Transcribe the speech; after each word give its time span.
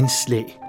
anslag. 0.00 0.60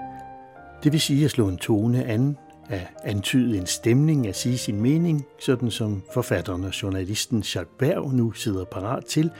Det 0.83 0.91
vil 0.91 1.01
sige 1.01 1.25
at 1.25 1.31
slå 1.31 1.47
en 1.47 1.57
tone 1.57 2.05
an, 2.05 2.37
at 2.69 2.87
antyde 3.03 3.57
en 3.57 3.65
stemning, 3.65 4.27
at 4.27 4.35
sige 4.35 4.57
sin 4.57 4.81
mening, 4.81 5.25
sådan 5.39 5.71
som 5.71 6.03
forfatteren 6.13 6.63
og 6.63 6.81
journalisten 6.81 7.37
Jacques 7.37 7.75
Berg 7.79 8.13
nu 8.13 8.31
sidder 8.31 8.63
parat 8.63 9.05
til 9.05 9.31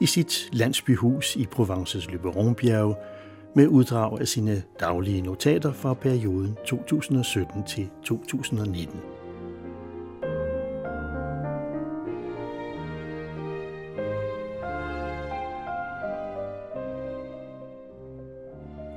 i 0.00 0.06
sit 0.06 0.48
landsbyhus 0.52 1.36
i 1.36 1.46
Provences 1.46 2.10
Løberonbjerge 2.10 2.94
med 3.54 3.68
uddrag 3.68 4.20
af 4.20 4.28
sine 4.28 4.62
daglige 4.80 5.22
notater 5.22 5.72
fra 5.72 5.94
perioden 5.94 6.56
2017 6.66 7.64
til 7.64 7.88
2019. 8.04 9.15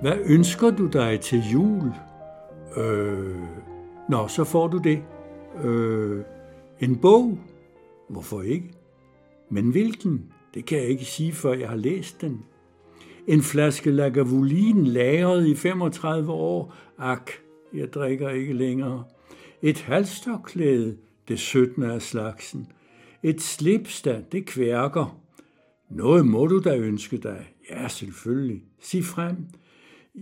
Hvad 0.01 0.17
ønsker 0.25 0.71
du 0.71 0.87
dig 0.87 1.19
til 1.19 1.43
jul? 1.53 1.93
Øh, 2.77 3.35
nå, 4.09 4.27
så 4.27 4.43
får 4.43 4.67
du 4.67 4.77
det. 4.77 5.03
Øh, 5.63 6.21
en 6.79 6.95
bog? 6.95 7.39
Hvorfor 8.09 8.41
ikke? 8.41 8.71
Men 9.49 9.69
hvilken? 9.69 10.25
Det 10.53 10.65
kan 10.65 10.77
jeg 10.77 10.87
ikke 10.87 11.05
sige, 11.05 11.33
før 11.33 11.53
jeg 11.53 11.69
har 11.69 11.75
læst 11.75 12.21
den. 12.21 12.45
En 13.27 13.41
flaske 13.41 13.91
Lagavulin 13.91 14.87
lagret 14.87 15.47
i 15.47 15.55
35 15.55 16.31
år. 16.31 16.75
Ak, 16.97 17.31
jeg 17.73 17.93
drikker 17.93 18.29
ikke 18.29 18.53
længere. 18.53 19.03
Et 19.61 19.81
halstørklæde, 19.81 20.97
det 21.27 21.39
17. 21.39 21.83
af 21.83 22.01
slagsen. 22.01 22.67
Et 23.23 23.41
slips, 23.41 24.01
der, 24.01 24.21
det 24.21 24.45
kværker. 24.45 25.19
Noget 25.89 26.25
må 26.25 26.47
du 26.47 26.59
da 26.59 26.77
ønske 26.77 27.17
dig. 27.17 27.47
Ja, 27.69 27.87
selvfølgelig. 27.87 28.63
Sig 28.79 29.03
frem. 29.03 29.35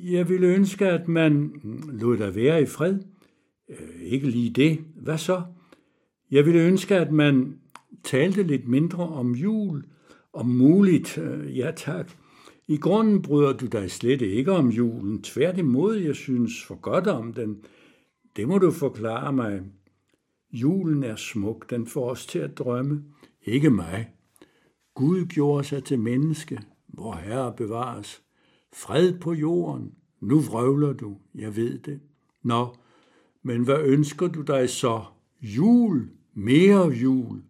Jeg 0.04 0.30
ville 0.30 0.48
ønske, 0.48 0.88
at 0.88 1.08
man 1.08 1.62
lod 1.92 2.18
dig 2.18 2.36
være 2.36 2.62
i 2.62 2.66
fred. 2.66 3.00
Øh, 3.70 4.02
ikke 4.02 4.30
lige 4.30 4.50
det. 4.50 4.80
Hvad 4.96 5.18
så? 5.18 5.42
Jeg 6.32 6.46
ville 6.46 6.62
ønske, 6.62 6.96
at 6.96 7.12
man 7.12 7.60
talte 8.04 8.44
lidt 8.44 8.68
mindre 8.68 9.04
om 9.04 9.32
jul. 9.32 9.84
Om 10.34 10.46
muligt, 10.46 11.18
øh, 11.18 11.58
ja 11.58 11.72
tak. 11.76 12.12
I 12.68 12.78
grunden 12.78 13.22
bryder 13.22 13.54
du 13.54 13.66
dig 13.66 13.92
slet 13.92 14.22
ikke 14.22 14.52
om 14.52 14.70
julen. 14.70 15.22
Tværtimod, 15.24 15.96
jeg 15.96 16.16
synes 16.16 16.64
for 16.64 16.76
godt 16.76 17.08
om 17.08 17.34
den. 17.34 17.58
Det 18.36 18.48
må 18.48 18.58
du 18.58 18.72
forklare 18.72 19.34
mig. 19.34 19.62
Julen 20.52 21.04
er 21.04 21.16
smuk, 21.16 21.70
den 21.70 21.88
får 21.88 22.10
os 22.10 22.26
til 22.26 22.40
at 22.40 22.58
drømme. 22.58 23.04
Ikke 23.46 23.70
mig. 23.70 24.10
Gud 24.96 25.26
gjorde 25.26 25.64
sig 25.64 25.84
til 25.84 26.00
menneske, 26.00 26.60
hvor 26.88 27.14
Herre 27.14 27.54
bevares. 27.58 28.24
Fred 28.74 29.20
på 29.20 29.34
jorden. 29.34 29.94
Nu 30.20 30.40
vrøvler 30.40 30.94
du, 30.94 31.18
jeg 31.36 31.56
ved 31.56 31.80
det. 31.80 32.00
Nå, 32.44 32.76
men 33.44 33.64
hvad 33.64 33.80
ønsker 33.84 34.28
du 34.28 34.42
dig 34.42 34.70
så? 34.70 35.04
Jul, 35.42 36.10
mere 36.34 36.88
jul. 36.88 37.44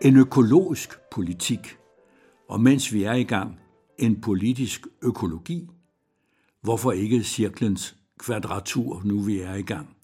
En 0.00 0.16
økologisk 0.16 0.90
politik, 1.12 1.78
og 2.48 2.60
mens 2.60 2.92
vi 2.92 3.02
er 3.02 3.12
i 3.12 3.24
gang, 3.24 3.60
en 3.98 4.20
politisk 4.20 4.86
økologi. 5.02 5.68
Hvorfor 6.62 6.92
ikke 6.92 7.22
cirklens 7.22 7.96
kvadratur, 8.18 9.02
nu 9.04 9.20
vi 9.20 9.40
er 9.40 9.54
i 9.54 9.62
gang? 9.62 9.96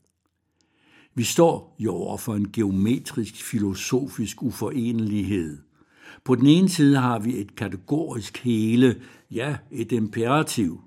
Vi 1.15 1.23
står 1.23 1.77
jo 1.79 1.93
over 1.93 2.17
for 2.17 2.35
en 2.35 2.53
geometrisk 2.53 3.35
filosofisk 3.35 4.43
uforenelighed. 4.43 5.59
På 6.25 6.35
den 6.35 6.47
ene 6.47 6.69
side 6.69 6.97
har 6.97 7.19
vi 7.19 7.41
et 7.41 7.57
kategorisk 7.57 8.39
hele, 8.39 9.03
ja, 9.31 9.57
et 9.71 9.93
imperativ, 9.93 10.81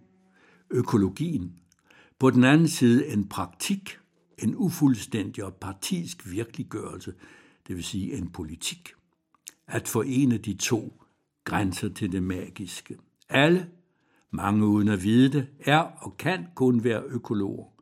økologien. 0.69 1.53
På 2.19 2.29
den 2.29 2.43
anden 2.43 2.67
side 2.67 3.07
en 3.07 3.27
praktik, 3.27 3.97
en 4.37 4.55
ufuldstændig 4.55 5.43
og 5.43 5.53
partisk 5.53 6.31
virkeliggørelse, 6.31 7.13
det 7.67 7.75
vil 7.75 7.83
sige 7.83 8.17
en 8.17 8.29
politik. 8.29 8.91
At 9.67 9.87
forene 9.87 10.37
de 10.37 10.53
to 10.53 11.01
grænser 11.43 11.89
til 11.89 12.11
det 12.11 12.23
magiske. 12.23 12.97
Alle, 13.29 13.67
mange 14.35 14.65
uden 14.65 14.87
at 14.87 15.03
vide 15.03 15.29
det, 15.29 15.47
er 15.59 15.79
og 15.79 16.17
kan 16.17 16.45
kun 16.55 16.83
være 16.83 17.03
økologer 17.07 17.75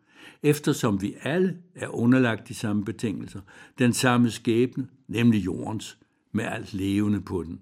eftersom 0.43 1.01
vi 1.01 1.15
alle 1.21 1.57
er 1.75 1.87
underlagt 1.87 2.47
de 2.47 2.53
samme 2.53 2.85
betingelser, 2.85 3.41
den 3.79 3.93
samme 3.93 4.29
skæbne, 4.29 4.87
nemlig 5.07 5.45
jordens, 5.45 5.97
med 6.31 6.45
alt 6.45 6.73
levende 6.73 7.21
på 7.21 7.43
den. 7.43 7.61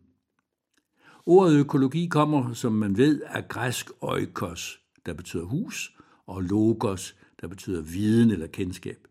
Ordet 1.26 1.60
økologi 1.60 2.08
kommer, 2.08 2.54
som 2.54 2.74
man 2.74 2.98
ved, 2.98 3.22
af 3.26 3.48
græsk 3.48 3.90
oikos, 4.02 4.80
der 5.06 5.14
betyder 5.14 5.44
hus, 5.44 5.98
og 6.28 6.42
logos, 6.42 7.16
der 7.42 7.48
betyder 7.48 7.82
viden 7.82 8.32
eller 8.32 8.48
kendskab. 8.48 9.08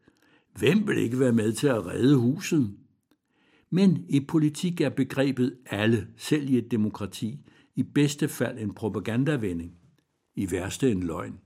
Hvem 0.54 0.88
vil 0.88 0.98
ikke 0.98 1.20
være 1.20 1.32
med 1.32 1.52
til 1.52 1.66
at 1.66 1.86
redde 1.86 2.16
huset? 2.16 2.74
Men 3.70 4.04
i 4.08 4.20
politik 4.20 4.80
er 4.80 4.88
begrebet 4.88 5.56
alle, 5.66 6.06
selv 6.16 6.50
i 6.50 6.58
et 6.58 6.70
demokrati, 6.70 7.38
i 7.80 7.82
bedste 7.82 8.28
fald 8.28 8.58
en 8.58 8.74
propagandavending, 8.74 9.72
i 10.34 10.50
værste 10.50 10.90
en 10.90 11.02
løgn. 11.02 11.38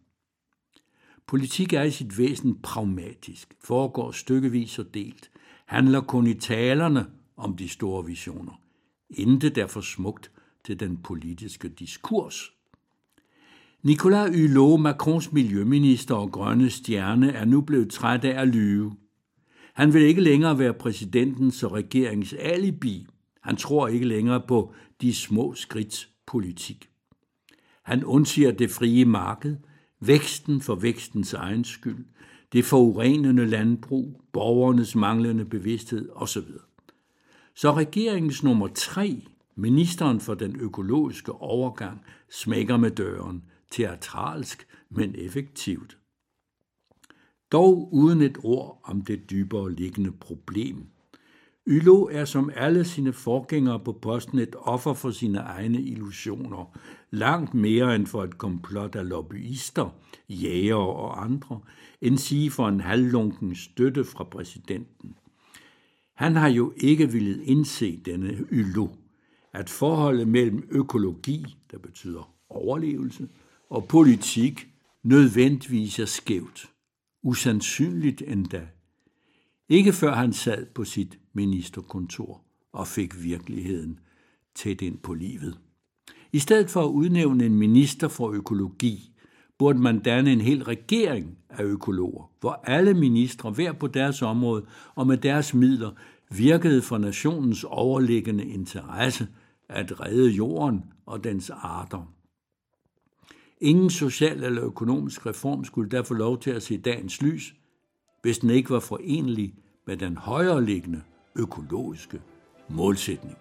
Politik 1.27 1.73
er 1.73 1.83
i 1.83 1.91
sit 1.91 2.19
væsen 2.19 2.59
pragmatisk, 2.63 3.55
foregår 3.65 4.11
stykkevis 4.11 4.79
og 4.79 4.95
delt, 4.95 5.31
handler 5.67 6.01
kun 6.01 6.27
i 6.27 6.35
talerne 6.35 7.07
om 7.37 7.57
de 7.57 7.69
store 7.69 8.07
visioner. 8.07 8.61
Intet 9.11 9.57
derfor 9.57 9.81
smukt 9.81 10.31
til 10.65 10.81
den 10.81 10.97
politiske 10.97 11.69
diskurs. 11.69 12.53
Nicolas 13.83 14.37
Hulot, 14.37 14.81
Macrons 14.81 15.33
miljøminister 15.33 16.15
og 16.15 16.33
grønne 16.33 16.71
stjerne, 16.71 17.33
er 17.33 17.45
nu 17.45 17.61
blevet 17.61 17.91
træt 17.91 18.25
af 18.25 18.41
at 18.41 18.49
lyve. 18.49 18.97
Han 19.75 19.95
vil 19.95 20.03
ikke 20.03 20.21
længere 20.21 20.59
være 20.59 20.75
præsidentens 20.75 21.63
og 21.63 21.73
regeringens 21.73 22.33
alibi. 22.33 23.07
Han 23.41 23.57
tror 23.57 23.89
ikke 23.89 24.07
længere 24.07 24.43
på 24.49 24.75
de 25.01 25.15
små 25.15 25.55
skridts 25.55 26.14
politik. 26.27 26.91
Han 27.83 28.05
undsiger 28.05 28.53
det 28.53 28.71
frie 28.71 29.05
marked– 29.05 29.57
væksten 30.07 30.61
for 30.61 30.75
vækstens 30.75 31.35
egen 31.35 31.65
skyld, 31.65 32.05
det 32.53 32.65
forurenende 32.65 33.47
landbrug, 33.47 34.23
borgernes 34.33 34.95
manglende 34.95 35.45
bevidsthed 35.45 36.09
osv. 36.15 36.49
Så 37.55 37.73
regeringens 37.73 38.43
nummer 38.43 38.69
tre, 38.69 39.23
ministeren 39.55 40.21
for 40.21 40.35
den 40.35 40.61
økologiske 40.61 41.33
overgang, 41.33 42.05
smækker 42.31 42.77
med 42.77 42.91
døren, 42.91 43.45
teatralsk, 43.71 44.67
men 44.91 45.15
effektivt. 45.15 45.99
Dog 47.53 47.95
uden 47.95 48.21
et 48.21 48.39
ord 48.43 48.81
om 48.85 49.03
det 49.03 49.31
dybere 49.31 49.73
liggende 49.73 50.13
problem. 50.13 50.87
Ylo 51.67 52.09
er 52.13 52.25
som 52.25 52.51
alle 52.55 52.85
sine 52.85 53.13
forgængere 53.13 53.81
på 53.81 53.93
posten 53.93 54.39
et 54.39 54.57
offer 54.59 54.95
for 54.95 55.11
sine 55.11 55.39
egne 55.39 55.83
illusioner, 55.83 56.79
langt 57.11 57.55
mere 57.55 57.95
end 57.97 58.07
for 58.07 58.25
et 58.25 58.39
komplot 58.39 58.95
af 58.97 59.09
lobbyister, 59.09 59.91
jæger 60.29 60.75
og 60.75 61.25
andre, 61.25 61.61
end 62.01 62.19
sige 62.19 62.51
for 62.51 62.69
en 62.69 62.81
halvlunken 62.81 63.55
støtte 63.55 64.05
fra 64.05 64.25
præsidenten. 64.25 65.15
Han 66.15 66.37
har 66.37 66.49
jo 66.49 66.73
ikke 66.77 67.13
villet 67.13 67.41
indse 67.43 68.01
denne 68.05 68.45
Ylo, 68.51 68.89
at 69.53 69.71
forholdet 69.71 70.29
mellem 70.29 70.69
økologi, 70.71 71.57
der 71.71 71.79
betyder 71.79 72.35
overlevelse, 72.49 73.29
og 73.71 73.89
politik 73.89 74.69
nødvendigvis 75.03 75.99
er 75.99 76.05
skævt. 76.05 76.71
Usandsynligt 77.23 78.23
endda. 78.27 78.69
Ikke 79.75 79.93
før 79.93 80.15
han 80.15 80.33
sad 80.33 80.67
på 80.67 80.85
sit 80.85 81.19
ministerkontor 81.33 82.43
og 82.73 82.87
fik 82.87 83.23
virkeligheden 83.23 83.99
tæt 84.55 84.83
ind 84.83 84.99
på 84.99 85.15
livet. 85.15 85.59
I 86.33 86.39
stedet 86.39 86.71
for 86.71 86.85
at 86.85 86.91
udnævne 86.91 87.47
en 87.47 87.55
minister 87.55 88.09
for 88.09 88.31
økologi, 88.31 89.11
burde 89.59 89.79
man 89.79 89.99
danne 89.99 90.33
en 90.33 90.41
hel 90.41 90.65
regering 90.65 91.39
af 91.51 91.63
økologer, 91.63 92.31
hvor 92.41 92.61
alle 92.65 92.95
ministre 92.95 93.51
hver 93.51 93.73
på 93.73 93.87
deres 93.87 94.23
område 94.23 94.67
og 94.95 95.07
med 95.07 95.17
deres 95.17 95.55
midler 95.55 95.91
virkede 96.31 96.83
for 96.83 96.99
nationens 96.99 97.65
overliggende 97.65 98.45
interesse 98.45 99.29
at 99.69 100.01
redde 100.01 100.31
jorden 100.31 100.85
og 101.07 101.25
dens 101.25 101.51
arter. 101.51 102.13
Ingen 103.61 103.91
social 103.91 104.45
eller 104.45 104.65
økonomisk 104.65 105.27
reform 105.27 105.65
skulle 105.65 105.91
derfor 105.91 106.15
lov 106.15 106.41
til 106.41 106.51
at 106.51 106.63
se 106.63 106.79
dagens 106.79 107.23
lys, 107.23 107.55
hvis 108.23 108.39
den 108.39 108.51
ikke 108.51 108.71
var 108.71 108.81
forenlig 108.81 109.55
med 109.87 109.97
den 109.97 110.17
højereliggende 110.17 111.03
økologiske 111.37 112.21
målsætning. 112.69 113.37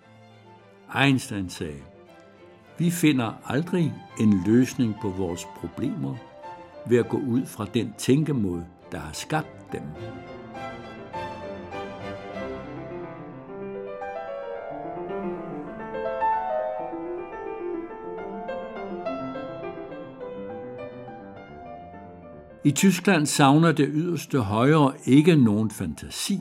Einstein 1.01 1.49
sagde, 1.49 1.81
vi 2.77 2.91
finder 2.91 3.33
aldrig 3.45 3.93
en 4.19 4.43
løsning 4.45 4.95
på 5.01 5.09
vores 5.09 5.45
problemer 5.55 6.15
ved 6.89 6.97
at 6.97 7.09
gå 7.09 7.17
ud 7.17 7.45
fra 7.45 7.65
den 7.73 7.93
tænkemåde, 7.97 8.65
der 8.91 8.99
har 8.99 9.13
skabt 9.13 9.71
dem. 9.71 9.81
I 22.65 22.71
Tyskland 22.71 23.25
savner 23.25 23.71
det 23.71 23.89
yderste 23.93 24.39
højre 24.39 24.93
ikke 25.05 25.35
nogen 25.35 25.71
fantasi. 25.71 26.39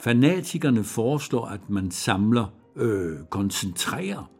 Fanatikerne 0.00 0.84
foreslår, 0.84 1.46
at 1.46 1.70
man 1.70 1.90
samler, 1.90 2.46
øh, 2.76 3.18
koncentrerer 3.30 4.30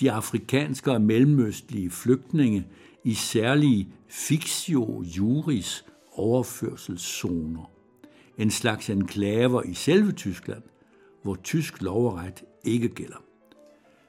de 0.00 0.12
afrikanske 0.12 0.92
og 0.92 1.00
mellemøstlige 1.00 1.90
flygtninge 1.90 2.66
i 3.04 3.14
særlige 3.14 3.88
fixio 4.08 5.02
juris 5.02 5.84
overførselszoner. 6.12 7.70
En 8.38 8.50
slags 8.50 8.90
enklaver 8.90 9.62
i 9.62 9.74
selve 9.74 10.12
Tyskland, 10.12 10.62
hvor 11.22 11.34
tysk 11.34 11.82
lov 11.82 12.06
og 12.06 12.14
ret 12.14 12.44
ikke 12.64 12.88
gælder 12.88 13.25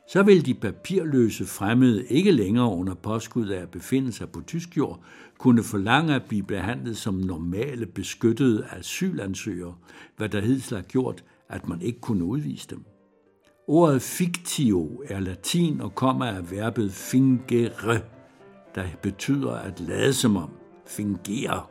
så 0.07 0.23
vil 0.23 0.45
de 0.45 0.53
papirløse 0.53 1.45
fremmede 1.45 2.05
ikke 2.07 2.31
længere 2.31 2.69
under 2.69 2.93
påskud 2.93 3.47
af 3.47 3.61
at 3.61 3.69
befinde 3.69 4.11
sig 4.11 4.29
på 4.29 4.41
tysk 4.41 4.77
jord, 4.77 5.03
kunne 5.37 5.63
forlange 5.63 6.15
at 6.15 6.23
blive 6.27 6.43
behandlet 6.43 6.97
som 6.97 7.13
normale 7.13 7.85
beskyttede 7.85 8.65
asylansøgere, 8.71 9.75
hvad 10.17 10.29
der 10.29 10.41
hidtil 10.41 10.77
har 10.77 10.83
gjort, 10.83 11.23
at 11.49 11.67
man 11.67 11.81
ikke 11.81 11.99
kunne 12.01 12.25
udvise 12.25 12.67
dem. 12.69 12.85
Ordet 13.67 14.01
fictio 14.01 15.03
er 15.05 15.19
latin 15.19 15.81
og 15.81 15.95
kommer 15.95 16.25
af 16.25 16.51
verbet 16.51 16.91
fingere, 16.91 17.99
der 18.75 18.85
betyder 19.01 19.51
at 19.51 19.79
lade 19.79 20.13
som 20.13 20.37
om, 20.37 20.49
fingere. 20.85 21.63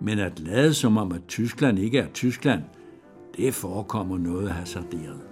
Men 0.00 0.18
at 0.18 0.40
lade 0.40 0.74
som 0.74 0.96
om, 0.96 1.12
at 1.12 1.22
Tyskland 1.28 1.78
ikke 1.78 1.98
er 1.98 2.08
Tyskland, 2.08 2.62
det 3.36 3.54
forekommer 3.54 4.18
noget 4.18 4.50
hasarderet. 4.50 5.31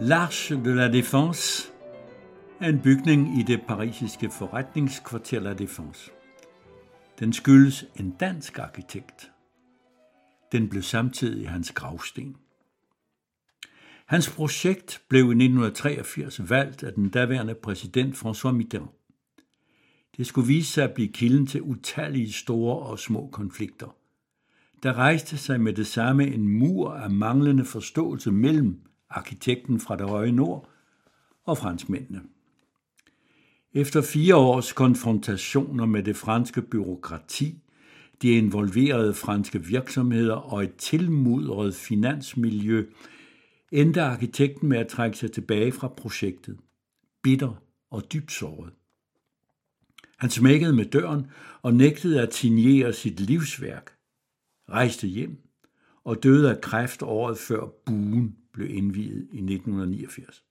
L'Arche 0.00 0.54
de 0.54 0.70
la 0.70 0.88
Défense 0.88 1.72
er 2.60 2.68
en 2.68 2.80
bygning 2.80 3.38
i 3.38 3.42
det 3.42 3.62
parisiske 3.68 4.30
forretningskvarter 4.30 5.40
La 5.40 5.54
Défense. 5.54 6.10
Den 7.18 7.32
skyldes 7.32 7.86
en 7.96 8.10
dansk 8.10 8.58
arkitekt. 8.58 9.30
Den 10.52 10.68
blev 10.68 10.82
samtidig 10.82 11.48
hans 11.48 11.72
gravsten. 11.72 12.36
Hans 14.06 14.30
projekt 14.30 15.02
blev 15.08 15.20
i 15.20 15.44
1983 15.44 16.50
valgt 16.50 16.82
af 16.82 16.92
den 16.92 17.08
daværende 17.08 17.54
præsident 17.54 18.14
François 18.14 18.50
Mitterrand. 18.50 18.90
Det 20.16 20.26
skulle 20.26 20.46
vise 20.46 20.72
sig 20.72 20.84
at 20.84 20.94
blive 20.94 21.12
kilden 21.12 21.46
til 21.46 21.62
utallige 21.62 22.32
store 22.32 22.78
og 22.78 22.98
små 22.98 23.28
konflikter. 23.32 23.96
Der 24.82 24.92
rejste 24.92 25.38
sig 25.38 25.60
med 25.60 25.72
det 25.72 25.86
samme 25.86 26.26
en 26.26 26.48
mur 26.48 26.92
af 26.92 27.10
manglende 27.10 27.64
forståelse 27.64 28.32
mellem 28.32 28.80
arkitekten 29.10 29.80
fra 29.80 29.96
det 29.96 30.08
høje 30.08 30.32
nord, 30.32 30.68
og 31.44 31.58
franskmændene. 31.58 32.22
Efter 33.72 34.02
fire 34.02 34.36
års 34.36 34.72
konfrontationer 34.72 35.86
med 35.86 36.02
det 36.02 36.16
franske 36.16 36.62
byråkrati, 36.62 37.62
de 38.22 38.28
involverede 38.28 39.14
franske 39.14 39.64
virksomheder 39.64 40.34
og 40.34 40.64
et 40.64 40.76
tilmudret 40.76 41.74
finansmiljø, 41.74 42.86
endte 43.72 44.02
arkitekten 44.02 44.68
med 44.68 44.78
at 44.78 44.88
trække 44.88 45.16
sig 45.16 45.32
tilbage 45.32 45.72
fra 45.72 45.88
projektet, 45.88 46.58
bitter 47.22 47.62
og 47.90 48.12
dybt 48.12 48.32
såret. 48.32 48.72
Han 50.18 50.30
smækkede 50.30 50.72
med 50.72 50.84
døren 50.84 51.26
og 51.62 51.74
nægtede 51.74 52.22
at 52.22 52.34
signere 52.34 52.92
sit 52.92 53.20
livsværk, 53.20 53.92
rejste 54.70 55.06
hjem 55.06 55.38
og 56.04 56.22
døde 56.22 56.50
af 56.50 56.60
kræft 56.60 57.02
året 57.02 57.38
før 57.38 57.66
buen 57.86 58.36
blev 58.58 58.70
indviet 58.70 59.28
i 59.32 59.38
1989. 59.38 60.44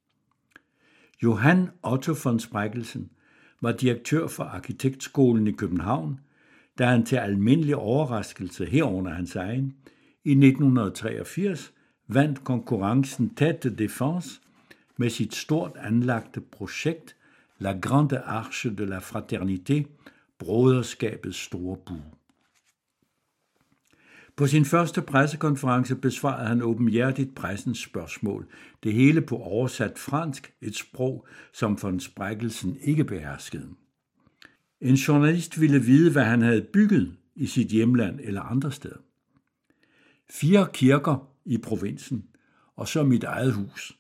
Johan 1.24 1.70
Otto 1.84 2.14
von 2.24 2.40
Spreckelsen 2.40 3.10
var 3.62 3.72
direktør 3.72 4.28
for 4.28 4.44
Arkitektskolen 4.44 5.48
i 5.48 5.52
København, 5.52 6.20
da 6.78 6.86
han 6.86 7.06
til 7.06 7.16
almindelig 7.16 7.76
overraskelse 7.76 8.66
herunder 8.66 9.14
hans 9.14 9.36
egen 9.36 9.76
i 10.24 10.32
1983 10.32 11.74
vandt 12.08 12.44
konkurrencen 12.44 13.32
Tête 13.42 13.70
de 13.70 13.86
Défense 13.86 14.42
med 14.98 15.10
sit 15.10 15.36
stort 15.36 15.72
anlagte 15.78 16.42
projekt 16.42 17.16
La 17.60 17.74
Grande 17.82 18.20
Arche 18.20 18.70
de 18.70 18.86
la 18.86 19.00
Fraternité, 19.00 19.84
broderskabets 20.40 21.38
store 21.38 21.78
bue. 21.86 22.17
På 24.38 24.48
sin 24.48 24.66
første 24.66 25.02
pressekonference 25.02 25.96
besvarede 25.96 26.48
han 26.48 26.62
åbenhjertigt 26.62 27.36
pressens 27.36 27.80
spørgsmål. 27.80 28.48
Det 28.84 28.94
hele 28.94 29.22
på 29.22 29.38
oversat 29.38 30.00
fransk, 30.00 30.54
et 30.62 30.76
sprog, 30.76 31.28
som 31.54 31.78
von 31.82 32.00
Sprækkelsen 32.00 32.78
ikke 32.82 33.04
beherskede. 33.04 33.68
En 34.82 34.96
journalist 34.96 35.62
ville 35.62 35.80
vide, 35.80 36.12
hvad 36.12 36.24
han 36.24 36.42
havde 36.42 36.68
bygget 36.74 37.14
i 37.36 37.46
sit 37.46 37.68
hjemland 37.68 38.20
eller 38.24 38.42
andre 38.42 38.72
steder. 38.72 38.98
Fire 40.30 40.68
kirker 40.74 41.30
i 41.46 41.58
provinsen, 41.58 42.26
og 42.76 42.88
så 42.88 43.04
mit 43.04 43.24
eget 43.24 43.54
hus. 43.54 43.98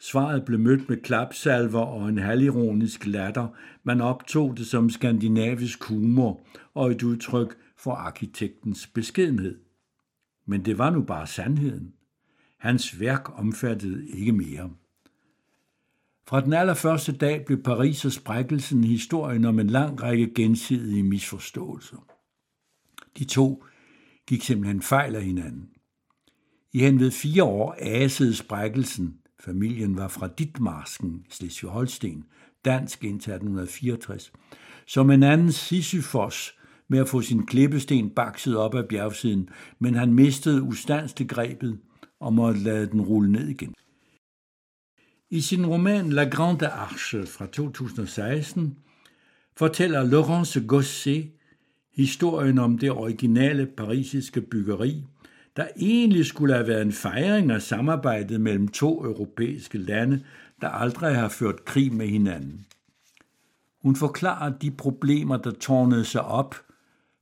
Svaret 0.00 0.44
blev 0.44 0.58
mødt 0.58 0.88
med 0.88 0.96
klapsalver 0.96 1.80
og 1.80 2.08
en 2.08 2.18
halvironisk 2.18 3.06
latter. 3.06 3.48
Man 3.84 4.00
optog 4.00 4.56
det 4.56 4.66
som 4.66 4.90
skandinavisk 4.90 5.84
humor 5.84 6.40
og 6.74 6.90
et 6.90 7.02
udtryk 7.02 7.56
for 7.80 7.92
arkitektens 7.92 8.86
beskedenhed. 8.86 9.58
Men 10.46 10.64
det 10.64 10.78
var 10.78 10.90
nu 10.90 11.02
bare 11.02 11.26
sandheden. 11.26 11.94
Hans 12.58 13.00
værk 13.00 13.38
omfattede 13.38 14.08
ikke 14.08 14.32
mere. 14.32 14.70
Fra 16.26 16.40
den 16.40 16.52
allerførste 16.52 17.12
dag 17.12 17.44
blev 17.46 17.62
Paris 17.62 18.04
og 18.04 18.12
sprækkelsen 18.12 18.84
historien 18.84 19.44
om 19.44 19.58
en 19.58 19.66
lang 19.66 20.02
række 20.02 20.34
gensidige 20.34 21.02
misforståelser. 21.02 22.06
De 23.18 23.24
to 23.24 23.64
gik 24.26 24.42
simpelthen 24.42 24.82
fejl 24.82 25.14
af 25.14 25.24
hinanden. 25.24 25.70
I 26.72 26.78
hen 26.78 27.00
ved 27.00 27.10
fire 27.10 27.44
år 27.44 27.76
asede 27.78 28.36
sprækkelsen, 28.36 29.18
familien 29.40 29.96
var 29.96 30.08
fra 30.08 30.28
Ditmarsken, 30.38 31.26
Slesvig-Holsten, 31.30 32.24
dansk 32.64 33.04
indtil 33.04 33.32
1864, 33.32 34.32
som 34.86 35.10
en 35.10 35.22
anden 35.22 35.52
Sisyfos 35.52 36.59
med 36.90 36.98
at 36.98 37.08
få 37.08 37.20
sin 37.20 37.46
klippesten 37.46 38.10
bakset 38.10 38.56
op 38.56 38.74
af 38.74 38.88
bjergsiden, 38.88 39.48
men 39.78 39.94
han 39.94 40.12
mistede 40.12 40.62
ustandsligt 40.62 41.30
grebet 41.30 41.78
og 42.20 42.32
måtte 42.32 42.60
lade 42.60 42.86
den 42.90 43.00
rulle 43.00 43.32
ned 43.32 43.48
igen. 43.48 43.74
I 45.30 45.40
sin 45.40 45.66
roman 45.66 46.10
La 46.10 46.24
Grande 46.24 46.68
Arche 46.68 47.26
fra 47.26 47.46
2016 47.46 48.78
fortæller 49.56 50.02
Laurence 50.02 50.66
Gosset 50.66 51.30
historien 51.94 52.58
om 52.58 52.78
det 52.78 52.90
originale 52.90 53.66
parisiske 53.66 54.40
byggeri, 54.40 55.04
der 55.56 55.66
egentlig 55.76 56.26
skulle 56.26 56.54
have 56.54 56.66
været 56.66 56.82
en 56.82 56.92
fejring 56.92 57.50
af 57.50 57.62
samarbejdet 57.62 58.40
mellem 58.40 58.68
to 58.68 59.04
europæiske 59.04 59.78
lande, 59.78 60.24
der 60.60 60.68
aldrig 60.68 61.16
har 61.16 61.28
ført 61.28 61.64
krig 61.64 61.92
med 61.92 62.06
hinanden. 62.06 62.66
Hun 63.82 63.96
forklarer 63.96 64.58
de 64.58 64.70
problemer, 64.70 65.36
der 65.36 65.50
tårnede 65.50 66.04
sig 66.04 66.22
op– 66.24 66.54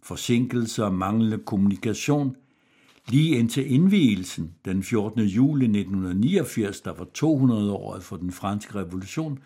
forsinkelser 0.09 0.85
og 0.85 0.95
manglende 0.95 1.38
kommunikation, 1.38 2.37
lige 3.09 3.38
indtil 3.38 3.73
indvielsen 3.73 4.55
den 4.65 4.83
14. 4.83 5.21
juli 5.21 5.65
1989, 5.65 6.81
der 6.81 6.93
var 6.93 7.07
200 7.15 7.73
år 7.73 8.00
for 8.00 8.17
den 8.17 8.33
franske 8.33 8.75
revolution, 8.75 9.38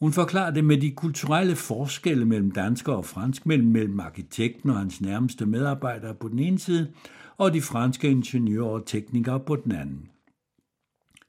hun 0.00 0.12
forklarer 0.12 0.50
det 0.50 0.64
med 0.64 0.80
de 0.80 0.90
kulturelle 0.90 1.56
forskelle 1.56 2.24
mellem 2.24 2.50
danskere 2.50 2.96
og 2.96 3.04
franskmænd, 3.04 3.62
mellem 3.62 4.00
arkitekten 4.00 4.70
og 4.70 4.76
hans 4.76 5.00
nærmeste 5.00 5.46
medarbejdere 5.46 6.14
på 6.14 6.28
den 6.28 6.38
ene 6.38 6.58
side, 6.58 6.92
og 7.36 7.52
de 7.52 7.62
franske 7.62 8.10
ingeniører 8.10 8.68
og 8.68 8.86
teknikere 8.86 9.40
på 9.40 9.56
den 9.56 9.72
anden. 9.72 10.08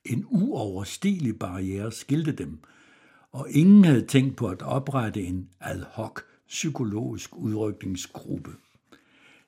En 0.05 0.25
uoverstigelig 0.29 1.39
barriere 1.39 1.91
skilte 1.91 2.31
dem, 2.31 2.59
og 3.31 3.47
ingen 3.49 3.85
havde 3.85 4.05
tænkt 4.05 4.35
på 4.35 4.47
at 4.47 4.61
oprette 4.61 5.23
en 5.23 5.49
ad 5.61 5.83
hoc 5.91 6.30
psykologisk 6.51 7.37
udrykningsgruppe. 7.37 8.51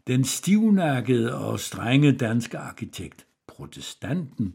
Den 0.07 0.23
stivnakkede 0.23 1.37
og 1.37 1.59
strenge 1.59 2.11
danske 2.11 2.57
arkitekt, 2.57 3.25
protestanten, 3.47 4.53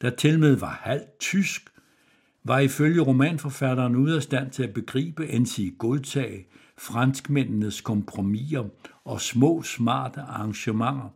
der 0.00 0.10
til 0.10 0.38
med 0.38 0.56
var 0.56 0.80
halvt 0.82 1.18
tysk, 1.18 1.72
var 2.44 2.58
ifølge 2.58 3.00
romanforfatteren 3.00 3.96
ude 3.96 4.16
af 4.16 4.22
stand 4.22 4.50
til 4.50 4.62
at 4.62 4.74
begribe 4.74 5.28
end 5.28 5.46
sige 5.46 5.70
godtag, 5.70 6.46
franskmændenes 6.78 7.80
kompromiser 7.80 8.64
og 9.04 9.20
små 9.20 9.62
smarte 9.62 10.20
arrangementer, 10.20 11.08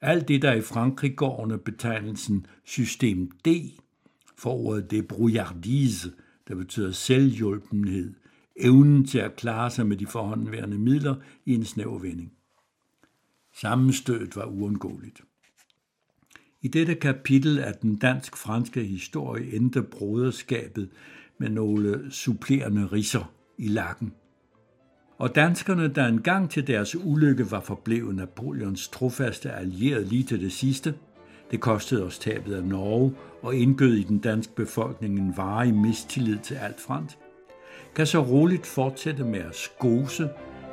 Alt 0.00 0.28
det, 0.28 0.42
der 0.42 0.52
i 0.52 0.60
Frankrig 0.60 1.16
går 1.16 1.40
under 1.40 1.56
betegnelsen 1.56 2.46
system 2.64 3.30
D, 3.30 3.48
for 4.36 4.50
ordet 4.50 4.90
debrouillardise, 4.90 6.12
der 6.48 6.54
betyder 6.54 6.92
selvhjulpenhed, 6.92 8.14
evnen 8.56 9.06
til 9.06 9.18
at 9.18 9.36
klare 9.36 9.70
sig 9.70 9.86
med 9.86 9.96
de 9.96 10.06
forhåndværende 10.06 10.78
midler 10.78 11.14
i 11.44 11.54
en 11.54 11.64
snæver 11.64 11.98
vending. 11.98 12.32
Sammenstødet 13.54 14.36
var 14.36 14.44
uundgåeligt. 14.44 15.20
I 16.62 16.68
dette 16.68 16.94
kapitel 16.94 17.58
af 17.58 17.74
den 17.74 17.96
dansk-franske 17.96 18.84
historie 18.84 19.56
endte 19.56 19.82
broderskabet 19.82 20.90
med 21.38 21.48
nogle 21.48 22.10
supplerende 22.10 22.86
risser 22.86 23.32
i 23.58 23.68
lakken. 23.68 24.12
Og 25.18 25.34
danskerne, 25.34 25.88
der 25.88 26.06
engang 26.06 26.50
til 26.50 26.66
deres 26.66 26.96
ulykke 26.96 27.50
var 27.50 27.60
forblevet 27.60 28.14
Napoleons 28.14 28.88
trofaste 28.88 29.52
allierede 29.52 30.04
lige 30.04 30.22
til 30.22 30.40
det 30.40 30.52
sidste, 30.52 30.94
det 31.50 31.60
kostede 31.60 32.04
os 32.04 32.18
tabet 32.18 32.54
af 32.54 32.64
Norge 32.64 33.14
og 33.42 33.54
indgød 33.54 33.94
i 33.94 34.02
den 34.02 34.18
danske 34.18 34.54
befolkning 34.54 35.18
en 35.18 35.36
varig 35.36 35.74
mistillid 35.74 36.38
til 36.38 36.54
alt 36.54 36.80
fransk, 36.80 37.16
kan 37.96 38.06
så 38.06 38.20
roligt 38.20 38.66
fortsætte 38.66 39.24
med 39.24 39.40
at 39.40 39.54
skose 39.54 40.28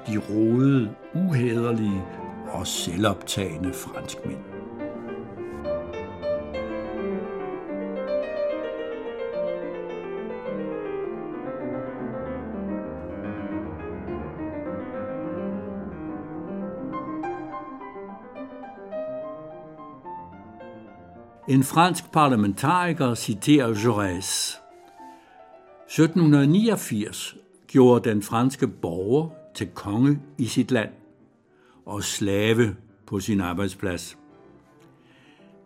de 0.07 0.17
rodede, 0.29 0.95
uhederlige 1.13 2.03
og 2.49 2.67
selvoptagende 2.67 3.73
franskmænd. 3.73 4.37
En 21.47 21.63
fransk 21.63 22.11
parlamentariker 22.11 23.15
citerer 23.15 23.73
Jaurès. 23.73 24.60
1789 25.91 27.38
gjorde 27.67 28.10
den 28.10 28.21
franske 28.21 28.67
borger 28.67 29.29
til 29.55 29.67
konge 29.67 30.19
i 30.38 30.45
sit 30.45 30.71
land 30.71 30.89
og 31.86 32.03
slave 32.03 32.75
på 33.05 33.19
sin 33.19 33.41
arbejdsplads. 33.41 34.17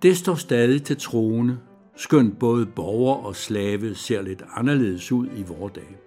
Det 0.02 0.18
står 0.18 0.36
stadig 0.36 0.84
til 0.84 0.98
troende, 0.98 1.60
skønt 1.96 2.40
både 2.40 2.66
borger 2.66 3.16
og 3.16 3.36
slave 3.36 3.96
ser 3.96 4.22
lidt 4.22 4.44
anderledes 4.56 5.12
ud 5.12 5.28
i 5.38 5.44
vore 5.44 5.72
dage. 5.76 5.98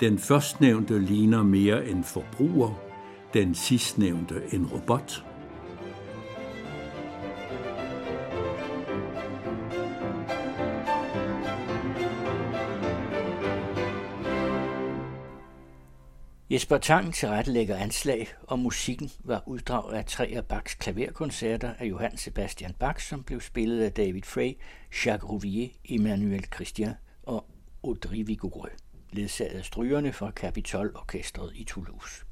Den 0.00 0.18
førstnævnte 0.18 0.98
ligner 0.98 1.42
mere 1.42 1.88
en 1.88 2.04
forbruger, 2.04 2.80
den 3.34 3.54
sidstnævnte 3.54 4.42
en 4.52 4.66
robot. 4.66 5.24
Jesper 16.54 16.78
Tang 16.78 17.14
tilrettelægger 17.14 17.76
anslag, 17.76 18.28
og 18.42 18.58
musikken 18.58 19.10
var 19.24 19.42
uddrag 19.46 19.94
af 19.94 20.04
tre 20.04 20.26
af 20.26 20.44
Bachs 20.44 20.74
klaverkoncerter 20.74 21.74
af 21.78 21.84
Johann 21.84 22.16
Sebastian 22.16 22.74
Bach, 22.78 23.08
som 23.08 23.22
blev 23.22 23.40
spillet 23.40 23.84
af 23.84 23.92
David 23.92 24.22
Frey, 24.22 24.58
Jacques 25.04 25.30
Rouvier, 25.30 25.68
Emmanuel 25.84 26.44
Christian 26.54 26.94
og 27.22 27.46
Audrey 27.84 28.22
Vigoureux, 28.26 28.72
ledsaget 29.12 29.58
af 29.58 29.64
strygerne 29.64 30.12
fra 30.12 30.30
Capitol 30.30 30.96
Orkestret 30.96 31.52
i 31.54 31.64
Toulouse. 31.64 32.24